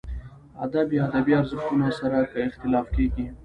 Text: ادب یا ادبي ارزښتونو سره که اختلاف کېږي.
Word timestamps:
ادب 0.65 0.87
یا 0.97 1.01
ادبي 1.09 1.31
ارزښتونو 1.39 1.87
سره 1.99 2.17
که 2.31 2.37
اختلاف 2.49 2.85
کېږي. 2.95 3.25